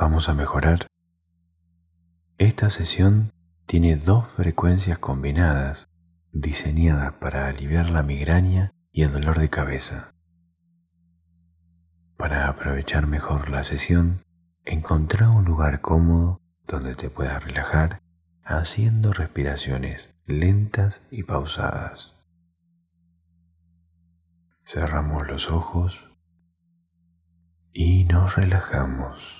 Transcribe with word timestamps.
¿Vamos 0.00 0.30
a 0.30 0.34
mejorar? 0.34 0.86
Esta 2.38 2.70
sesión 2.70 3.34
tiene 3.66 3.96
dos 3.96 4.26
frecuencias 4.28 4.98
combinadas 4.98 5.88
diseñadas 6.32 7.12
para 7.20 7.48
aliviar 7.48 7.90
la 7.90 8.02
migraña 8.02 8.72
y 8.92 9.02
el 9.02 9.12
dolor 9.12 9.38
de 9.38 9.50
cabeza. 9.50 10.14
Para 12.16 12.48
aprovechar 12.48 13.06
mejor 13.06 13.50
la 13.50 13.62
sesión, 13.62 14.22
encontrá 14.64 15.28
un 15.28 15.44
lugar 15.44 15.82
cómodo 15.82 16.40
donde 16.66 16.94
te 16.94 17.10
puedas 17.10 17.44
relajar 17.44 18.00
haciendo 18.42 19.12
respiraciones 19.12 20.14
lentas 20.24 21.02
y 21.10 21.24
pausadas. 21.24 22.14
Cerramos 24.64 25.28
los 25.28 25.50
ojos 25.50 26.10
y 27.74 28.04
nos 28.04 28.34
relajamos. 28.34 29.39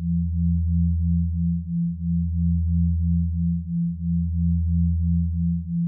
Thank 0.00 0.32
you. 5.66 5.87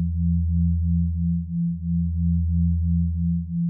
Thank 0.00 0.16
you. 3.50 3.69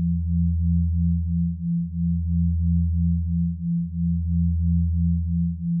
Thank 0.01 0.25
you. 5.59 5.80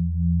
Mm-hmm. 0.00 0.40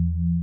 you. 0.13 0.41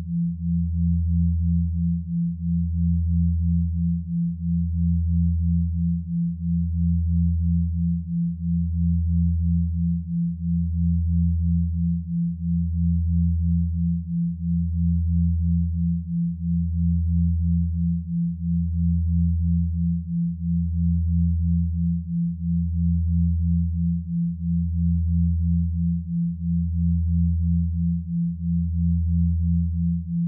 Thank 26.58 26.74
you. 30.08 30.27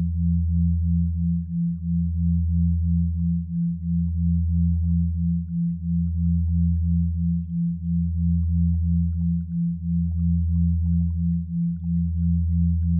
Thank 0.00 0.30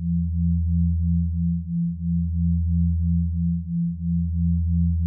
Thank 0.00 0.32
you 4.32 4.57
you. 4.66 4.98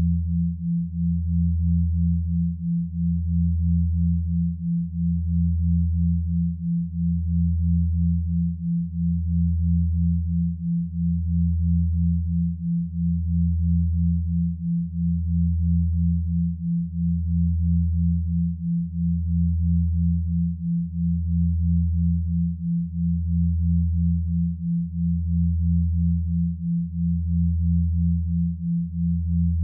Thank 29.42 29.56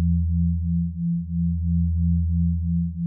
you. 2.98 3.07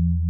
Thank 0.21 0.29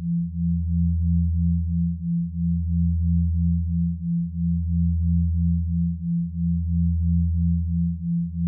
Thank 0.00 0.32
you. 8.00 8.21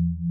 mm-hmm. 0.11 0.30